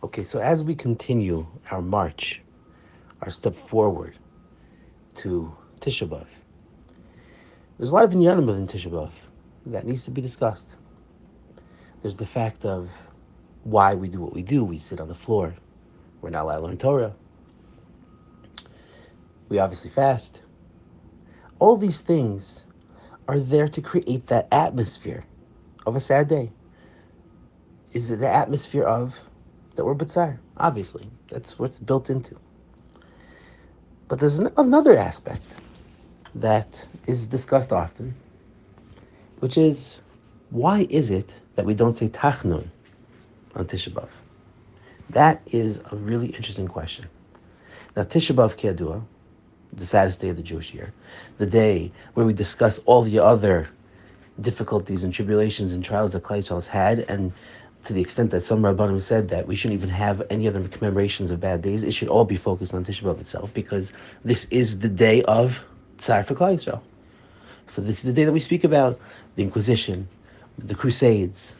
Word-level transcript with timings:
Okay, 0.00 0.22
so 0.22 0.38
as 0.38 0.62
we 0.62 0.76
continue 0.76 1.44
our 1.72 1.82
march, 1.82 2.40
our 3.20 3.32
step 3.32 3.56
forward 3.56 4.16
to 5.16 5.52
Tisha 5.80 6.08
B'Av, 6.08 6.26
there's 7.76 7.90
a 7.90 7.94
lot 7.94 8.04
of 8.04 8.12
inyanim 8.12 8.46
within 8.46 8.68
Tisha 8.68 8.92
B'Av 8.92 9.10
that 9.66 9.84
needs 9.84 10.04
to 10.04 10.12
be 10.12 10.20
discussed. 10.20 10.76
There's 12.00 12.14
the 12.14 12.26
fact 12.26 12.64
of 12.64 12.90
why 13.64 13.96
we 13.96 14.08
do 14.08 14.20
what 14.20 14.32
we 14.32 14.42
do. 14.42 14.62
We 14.62 14.78
sit 14.78 15.00
on 15.00 15.08
the 15.08 15.16
floor. 15.16 15.56
We're 16.20 16.30
not 16.30 16.44
allowed 16.44 16.58
to 16.58 16.66
learn 16.66 16.78
Torah. 16.78 17.14
We 19.48 19.58
obviously 19.58 19.90
fast. 19.90 20.42
All 21.58 21.76
these 21.76 22.02
things 22.02 22.66
are 23.26 23.40
there 23.40 23.66
to 23.68 23.80
create 23.80 24.28
that 24.28 24.46
atmosphere 24.52 25.24
of 25.86 25.96
a 25.96 26.00
sad 26.00 26.28
day. 26.28 26.52
Is 27.92 28.12
it 28.12 28.20
the 28.20 28.28
atmosphere 28.28 28.84
of 28.84 29.18
that 29.78 29.84
we're 29.84 29.94
Batzar. 29.94 30.38
Obviously, 30.56 31.08
that's 31.30 31.56
what's 31.56 31.78
built 31.78 32.10
into. 32.10 32.36
But 34.08 34.18
there's 34.18 34.40
another 34.40 34.96
aspect 34.96 35.44
that 36.34 36.84
is 37.06 37.28
discussed 37.28 37.72
often, 37.72 38.12
which 39.38 39.56
is 39.56 40.02
why 40.50 40.88
is 40.90 41.12
it 41.12 41.40
that 41.54 41.64
we 41.64 41.74
don't 41.74 41.92
say 41.92 42.08
Tachnun 42.08 42.66
on 43.54 43.66
Tisha 43.66 43.92
B'Av? 43.92 44.08
That 45.10 45.42
is 45.52 45.80
a 45.92 45.96
really 45.96 46.26
interesting 46.26 46.66
question. 46.66 47.06
Now, 47.94 48.02
Tisha 48.02 48.34
B'Av 48.34 48.56
Kiadua, 48.56 49.04
the 49.72 49.86
saddest 49.86 50.20
day 50.20 50.30
of 50.30 50.36
the 50.36 50.42
Jewish 50.42 50.74
year, 50.74 50.92
the 51.36 51.46
day 51.46 51.92
where 52.14 52.26
we 52.26 52.32
discuss 52.32 52.80
all 52.84 53.02
the 53.02 53.20
other 53.20 53.68
difficulties 54.40 55.04
and 55.04 55.14
tribulations 55.14 55.72
and 55.72 55.84
trials 55.84 56.12
that 56.12 56.24
Klal 56.24 56.48
has 56.48 56.66
had, 56.66 57.00
and 57.08 57.32
to 57.88 57.94
the 57.94 58.02
extent 58.02 58.30
that 58.32 58.42
some 58.42 58.60
Rabbanim 58.60 59.00
said 59.00 59.30
that 59.30 59.46
we 59.46 59.56
shouldn't 59.56 59.78
even 59.78 59.88
have 59.88 60.22
any 60.28 60.46
other 60.46 60.62
commemorations 60.68 61.30
of 61.30 61.40
bad 61.40 61.62
days, 61.62 61.82
it 61.82 61.92
should 61.92 62.08
all 62.08 62.26
be 62.26 62.36
focused 62.36 62.74
on 62.74 62.84
Tisha 62.84 63.02
B'Av 63.02 63.18
itself 63.18 63.52
because 63.54 63.94
this 64.26 64.44
is 64.50 64.80
the 64.80 64.90
day 64.90 65.22
of 65.22 65.64
Tsar 65.96 66.22
for 66.22 66.34
Klal. 66.34 66.82
So 67.66 67.80
this 67.80 67.96
is 67.96 68.02
the 68.02 68.12
day 68.12 68.24
that 68.24 68.32
we 68.32 68.40
speak 68.40 68.62
about 68.62 69.00
the 69.36 69.42
Inquisition, 69.42 70.06
the 70.58 70.74
Crusades, 70.74 71.54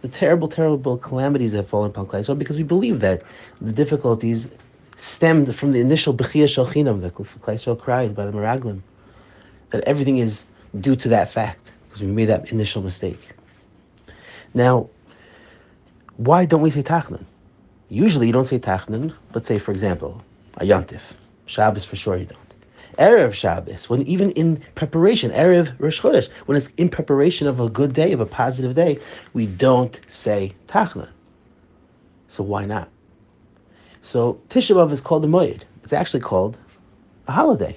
the 0.00 0.08
terrible, 0.08 0.48
terrible 0.48 0.96
calamities 0.96 1.52
that 1.52 1.58
have 1.58 1.68
fallen 1.68 1.90
upon 1.90 2.06
Klal 2.06 2.20
Yisrael 2.20 2.38
because 2.38 2.56
we 2.56 2.62
believe 2.62 3.00
that 3.00 3.22
the 3.60 3.72
difficulties 3.72 4.48
stemmed 4.96 5.54
from 5.54 5.72
the 5.72 5.80
initial 5.80 6.14
Bechia 6.14 6.46
Shalchinam 6.46 7.02
that 7.02 7.14
Klal 7.14 7.26
Yisrael 7.26 7.78
cried 7.78 8.14
by 8.14 8.24
the 8.24 8.32
Meraglim. 8.32 8.80
That 9.68 9.84
everything 9.84 10.16
is 10.16 10.46
due 10.80 10.96
to 10.96 11.10
that 11.10 11.30
fact 11.30 11.72
because 11.86 12.00
we 12.00 12.10
made 12.10 12.30
that 12.30 12.50
initial 12.50 12.80
mistake. 12.80 13.32
Now, 14.54 14.88
why 16.16 16.44
don't 16.44 16.62
we 16.62 16.70
say 16.70 16.82
Tachnun? 16.82 17.24
Usually 17.88 18.26
you 18.26 18.32
don't 18.32 18.46
say 18.46 18.58
Tachnun, 18.58 19.14
but 19.32 19.46
say, 19.46 19.58
for 19.58 19.70
example, 19.70 20.24
a 20.58 20.64
Yantif. 20.64 21.00
Shabbos 21.46 21.84
for 21.84 21.96
sure 21.96 22.16
you 22.16 22.26
don't. 22.26 22.40
Erev 22.98 23.34
Shabbos, 23.34 23.88
when 23.88 24.02
even 24.02 24.30
in 24.32 24.62
preparation, 24.76 25.32
Erev 25.32 25.74
Rosh 25.80 26.00
Chodesh, 26.00 26.30
when 26.46 26.56
it's 26.56 26.68
in 26.76 26.88
preparation 26.88 27.46
of 27.46 27.58
a 27.58 27.68
good 27.68 27.92
day, 27.92 28.12
of 28.12 28.20
a 28.20 28.26
positive 28.26 28.74
day, 28.74 29.00
we 29.32 29.46
don't 29.46 29.98
say 30.08 30.54
Tachnun. 30.68 31.08
So 32.28 32.44
why 32.44 32.64
not? 32.64 32.88
So 34.00 34.40
Tisha 34.48 34.76
B'Av 34.76 34.92
is 34.92 35.00
called 35.00 35.24
a 35.24 35.28
Moed. 35.28 35.62
It's 35.82 35.92
actually 35.92 36.20
called 36.20 36.56
a 37.26 37.32
holiday. 37.32 37.76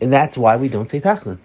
And 0.00 0.12
that's 0.12 0.38
why 0.38 0.56
we 0.56 0.68
don't 0.68 0.88
say 0.88 1.00
Tachnun. 1.00 1.38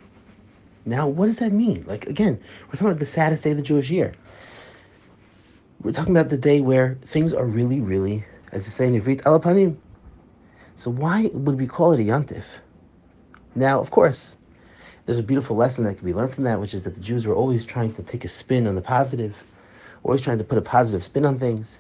Now, 0.86 1.08
what 1.08 1.26
does 1.26 1.40
that 1.40 1.52
mean? 1.52 1.84
Like, 1.88 2.06
again, 2.06 2.40
we're 2.68 2.74
talking 2.74 2.88
about 2.88 3.00
the 3.00 3.06
saddest 3.06 3.44
day 3.44 3.52
of 3.52 3.58
the 3.58 3.64
Jewish 3.64 3.90
year. 3.90 4.14
We're 5.82 5.92
talking 5.92 6.16
about 6.16 6.30
the 6.30 6.38
day 6.38 6.62
where 6.62 6.98
things 7.02 7.34
are 7.34 7.46
really, 7.46 7.80
really, 7.80 8.26
as 8.52 8.66
they 8.66 8.72
say 8.72 8.88
in 8.88 9.00
Ivrit, 9.00 9.22
alapanim. 9.22 9.78
So 10.76 10.90
why 10.90 11.30
would 11.34 11.60
we 11.60 11.68
call 11.68 11.94
it 11.94 12.00
a 12.00 12.04
yantif? 12.04 12.44
Now, 13.54 13.80
of 13.80 13.92
course, 13.92 14.38
there's 15.06 15.20
a 15.20 15.24
beautiful 15.24 15.56
lesson 15.56 15.86
that 15.86 15.98
can 15.98 16.06
be 16.06 16.14
learned 16.14 16.34
from 16.34 16.46
that, 16.46 16.60
which 16.60 16.74
is 16.74 16.84
that 16.84 16.96
the 16.96 17.02
Jews 17.02 17.28
were 17.28 17.36
always 17.36 17.64
trying 17.64 17.94
to 17.94 18.04
take 18.04 18.26
a 18.26 18.28
spin 18.28 18.68
on 18.68 18.76
the 18.76 18.82
positive, 18.82 19.44
always 20.04 20.22
trying 20.22 20.40
to 20.40 20.44
put 20.44 20.58
a 20.58 20.62
positive 20.62 21.04
spin 21.04 21.26
on 21.26 21.38
things, 21.38 21.80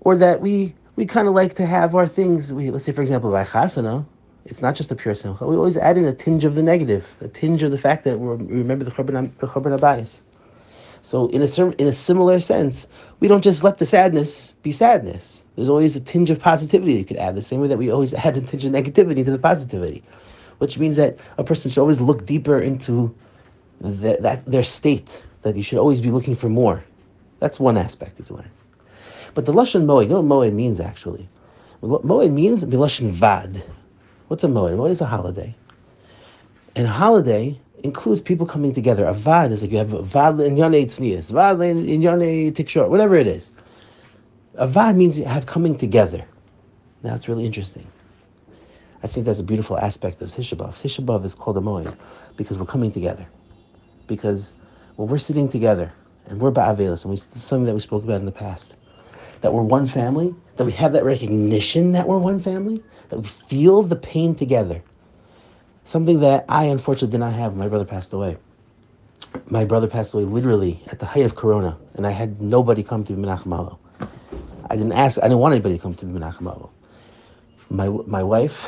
or 0.00 0.16
that 0.16 0.40
we 0.40 0.74
we 0.96 1.04
kind 1.04 1.28
of 1.28 1.34
like 1.34 1.54
to 1.54 1.66
have 1.66 1.94
our 1.94 2.06
things. 2.06 2.52
We 2.52 2.70
let's 2.70 2.84
say, 2.84 2.92
for 2.92 3.02
example, 3.02 3.30
by 3.30 3.44
chasana, 3.44 4.06
it's 4.46 4.62
not 4.62 4.74
just 4.74 4.90
a 4.90 4.96
pure 4.96 5.14
simcha. 5.14 5.46
We 5.46 5.56
always 5.56 5.76
add 5.76 5.98
in 5.98 6.04
a 6.04 6.12
tinge 6.14 6.44
of 6.44 6.54
the 6.54 6.62
negative, 6.62 7.14
a 7.20 7.28
tinge 7.28 7.62
of 7.62 7.70
the 7.70 7.78
fact 7.78 8.04
that 8.04 8.18
we 8.18 8.26
remember 8.56 8.84
the 8.84 8.90
churban 8.90 9.32
abayis. 9.36 10.22
So 11.04 11.26
in 11.26 11.42
a 11.42 11.66
in 11.76 11.86
a 11.86 11.94
similar 11.94 12.40
sense, 12.40 12.88
we 13.20 13.28
don't 13.28 13.44
just 13.44 13.62
let 13.62 13.76
the 13.76 13.84
sadness 13.84 14.54
be 14.62 14.72
sadness. 14.72 15.44
There's 15.54 15.68
always 15.68 15.94
a 15.96 16.00
tinge 16.00 16.30
of 16.30 16.40
positivity 16.40 16.94
you 16.94 17.04
could 17.04 17.18
add, 17.18 17.36
the 17.36 17.42
same 17.42 17.60
way 17.60 17.68
that 17.68 17.76
we 17.76 17.90
always 17.90 18.14
add 18.24 18.38
a 18.38 18.40
tinge 18.40 18.64
of 18.64 18.72
negativity 18.72 19.22
to 19.22 19.30
the 19.30 19.38
positivity, 19.38 20.02
which 20.58 20.78
means 20.78 20.96
that 20.96 21.18
a 21.36 21.44
person 21.44 21.70
should 21.70 21.82
always 21.82 22.00
look 22.00 22.24
deeper 22.24 22.58
into 22.58 23.14
the, 23.82 24.16
that 24.20 24.46
their 24.46 24.64
state. 24.64 25.22
That 25.42 25.56
you 25.56 25.62
should 25.62 25.76
always 25.76 26.00
be 26.00 26.10
looking 26.10 26.34
for 26.34 26.48
more. 26.48 26.82
That's 27.38 27.60
one 27.60 27.76
aspect 27.76 28.18
you 28.18 28.24
can 28.24 28.36
learn. 28.36 28.50
But 29.34 29.44
the 29.44 29.52
lashon 29.52 29.84
moed, 29.84 30.04
you 30.04 30.08
know 30.08 30.22
what 30.22 30.48
moed 30.48 30.54
means 30.54 30.80
actually? 30.80 31.28
Moed 31.82 32.32
means 32.32 32.64
lashon 32.64 33.10
vad. 33.10 33.62
What's 34.28 34.42
a 34.42 34.48
moed? 34.48 34.74
Moed 34.78 34.90
is 34.90 35.02
a 35.02 35.06
holiday. 35.06 35.54
And 36.74 36.86
a 36.86 36.90
holiday 36.90 37.60
includes 37.84 38.22
people 38.22 38.46
coming 38.46 38.72
together. 38.72 39.04
A 39.04 39.12
is 39.12 39.62
like 39.62 39.70
you 39.70 39.76
have 39.76 39.92
a 39.92 39.98
in 39.98 40.56
yane 40.56 40.84
tznias, 40.86 41.30
vad 41.30 41.60
in 41.60 42.00
yane 42.00 42.50
tikshor, 42.50 42.88
whatever 42.88 43.14
it 43.14 43.26
is. 43.26 43.52
A 44.54 44.94
means 44.94 45.18
you 45.18 45.26
have 45.26 45.44
coming 45.46 45.76
together. 45.76 46.24
Now 47.02 47.14
it's 47.14 47.28
really 47.28 47.44
interesting. 47.44 47.86
I 49.02 49.06
think 49.06 49.26
that's 49.26 49.38
a 49.38 49.44
beautiful 49.44 49.76
aspect 49.78 50.22
of. 50.22 50.30
Tisha 50.30 50.56
B'Av 50.56 51.24
is 51.26 51.34
called 51.34 51.58
a 51.58 51.60
moed 51.60 51.94
because 52.38 52.56
we're 52.56 52.64
coming 52.64 52.90
together. 52.90 53.26
Because 54.06 54.54
when 54.96 55.08
we're 55.08 55.18
sitting 55.18 55.46
together 55.46 55.92
and 56.26 56.40
we're 56.40 56.52
ba'avelis, 56.52 57.04
and 57.04 57.10
we, 57.10 57.16
something 57.16 57.66
that 57.66 57.74
we 57.74 57.80
spoke 57.80 58.02
about 58.02 58.20
in 58.20 58.24
the 58.24 58.32
past, 58.32 58.76
that 59.42 59.52
we're 59.52 59.62
one 59.62 59.86
family, 59.86 60.34
that 60.56 60.64
we 60.64 60.72
have 60.72 60.94
that 60.94 61.04
recognition 61.04 61.92
that 61.92 62.08
we're 62.08 62.16
one 62.16 62.40
family, 62.40 62.82
that 63.10 63.18
we 63.18 63.28
feel 63.28 63.82
the 63.82 63.96
pain 63.96 64.34
together 64.34 64.82
Something 65.84 66.20
that 66.20 66.46
I 66.48 66.64
unfortunately 66.64 67.12
did 67.12 67.18
not 67.18 67.34
have. 67.34 67.56
My 67.56 67.68
brother 67.68 67.84
passed 67.84 68.12
away. 68.12 68.38
My 69.50 69.64
brother 69.64 69.86
passed 69.86 70.14
away 70.14 70.24
literally 70.24 70.82
at 70.88 70.98
the 70.98 71.06
height 71.06 71.26
of 71.26 71.34
Corona, 71.34 71.76
and 71.94 72.06
I 72.06 72.10
had 72.10 72.40
nobody 72.40 72.82
come 72.82 73.04
to 73.04 73.12
Menachem 73.12 73.46
Avel. 73.46 73.78
I 74.70 74.76
didn't 74.76 74.92
ask. 74.92 75.18
I 75.18 75.22
didn't 75.22 75.38
want 75.38 75.52
anybody 75.52 75.76
to 75.76 75.82
come 75.82 75.94
to 75.96 76.06
Menachem 76.06 76.42
Avel. 76.42 76.70
My 77.68 77.88
my 77.88 78.22
wife, 78.22 78.66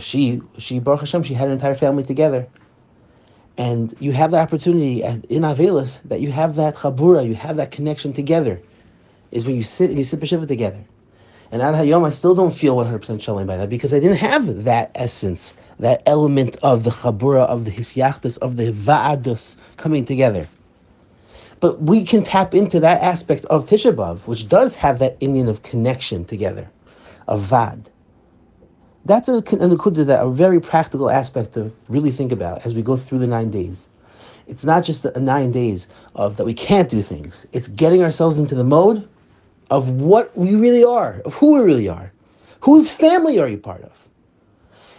she 0.00 0.42
she 0.58 0.80
Baruch 0.80 1.00
Hashem, 1.00 1.22
she 1.22 1.34
had 1.34 1.46
an 1.48 1.52
entire 1.54 1.74
family 1.74 2.02
together, 2.02 2.48
and 3.56 3.94
you 4.00 4.12
have 4.12 4.30
the 4.32 4.38
opportunity 4.38 5.02
in 5.02 5.42
Avelis 5.42 6.00
that 6.04 6.20
you 6.20 6.32
have 6.32 6.56
that 6.56 6.74
chabura, 6.76 7.26
you 7.26 7.34
have 7.34 7.56
that 7.56 7.70
connection 7.70 8.12
together, 8.12 8.60
is 9.30 9.46
when 9.46 9.56
you 9.56 9.64
sit 9.64 9.90
and 9.90 9.98
you 9.98 10.04
sit 10.04 10.20
b'shiva 10.20 10.48
together. 10.48 10.84
And 11.52 11.62
Ad 11.62 11.74
Hayom, 11.74 12.06
I 12.06 12.10
still 12.10 12.34
don't 12.34 12.54
feel 12.54 12.76
100% 12.76 13.20
shalom 13.20 13.46
by 13.46 13.56
that 13.56 13.68
because 13.68 13.94
I 13.94 14.00
didn't 14.00 14.16
have 14.16 14.64
that 14.64 14.90
essence, 14.94 15.54
that 15.78 16.02
element 16.06 16.56
of 16.62 16.82
the 16.82 16.90
chabura, 16.90 17.46
of 17.46 17.64
the 17.64 17.70
hisyachdus, 17.70 18.38
of 18.38 18.56
the 18.56 18.72
va'adus 18.72 19.56
coming 19.76 20.04
together. 20.04 20.48
But 21.60 21.80
we 21.80 22.04
can 22.04 22.22
tap 22.22 22.54
into 22.54 22.80
that 22.80 23.00
aspect 23.00 23.44
of 23.46 23.66
Tisha 23.66 23.94
B'Av, 23.94 24.18
which 24.26 24.48
does 24.48 24.74
have 24.74 24.98
that 24.98 25.18
inyan 25.20 25.48
of 25.48 25.62
connection 25.62 26.24
together, 26.24 26.68
of 27.28 27.42
vad. 27.42 27.90
That's 29.04 29.28
a, 29.28 29.36
a, 29.36 29.40
that, 29.40 30.18
a 30.20 30.28
very 30.28 30.60
practical 30.60 31.08
aspect 31.08 31.54
to 31.54 31.72
really 31.88 32.10
think 32.10 32.32
about 32.32 32.66
as 32.66 32.74
we 32.74 32.82
go 32.82 32.96
through 32.96 33.20
the 33.20 33.26
nine 33.28 33.50
days. 33.50 33.88
It's 34.48 34.64
not 34.64 34.84
just 34.84 35.04
the 35.04 35.18
nine 35.20 35.52
days 35.52 35.86
of 36.16 36.36
that 36.36 36.44
we 36.44 36.54
can't 36.54 36.88
do 36.88 37.02
things. 37.02 37.46
It's 37.52 37.68
getting 37.68 38.02
ourselves 38.02 38.38
into 38.38 38.56
the 38.56 38.64
mode 38.64 39.08
of 39.70 39.88
what 39.90 40.36
we 40.36 40.54
really 40.54 40.84
are, 40.84 41.20
of 41.24 41.34
who 41.34 41.54
we 41.54 41.60
really 41.60 41.88
are. 41.88 42.12
Whose 42.60 42.90
family 42.90 43.38
are 43.38 43.48
you 43.48 43.58
part 43.58 43.82
of? 43.82 43.92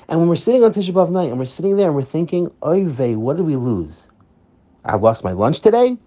And 0.07 0.19
when 0.19 0.29
we're 0.29 0.35
sitting 0.35 0.63
on 0.63 0.73
Tisha 0.73 0.93
B'Av 0.93 1.09
night 1.09 1.29
and 1.29 1.37
we're 1.37 1.45
sitting 1.45 1.75
there 1.75 1.87
and 1.87 1.95
we're 1.95 2.01
thinking, 2.01 2.51
oy 2.65 2.85
vey, 2.85 3.15
what 3.15 3.37
did 3.37 3.45
we 3.45 3.55
lose? 3.55 4.07
I 4.85 4.95
lost 4.95 5.23
my 5.23 5.33
lunch 5.33 5.59
today? 5.59 5.97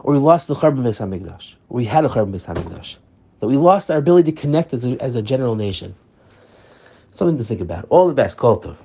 Or 0.00 0.12
we 0.12 0.18
lost 0.18 0.48
the 0.48 0.54
Churban 0.54 0.82
Beis 0.82 1.00
HaMikdash? 1.00 1.54
We 1.70 1.86
had 1.86 2.04
a 2.04 2.08
Churban 2.08 2.32
Beis 2.32 2.46
HaMikdash. 2.46 2.96
That 3.40 3.46
we 3.46 3.56
lost 3.56 3.90
our 3.90 3.96
ability 3.96 4.32
to 4.32 4.40
connect 4.40 4.74
as 4.74 4.84
a, 4.84 5.02
as 5.02 5.16
a 5.16 5.22
general 5.22 5.54
nation. 5.54 5.94
Something 7.10 7.38
to 7.38 7.44
think 7.44 7.62
about. 7.62 7.86
All 7.88 8.08
the 8.08 8.14
best. 8.14 8.36
Kol 8.36 8.60
tov. 8.60 8.76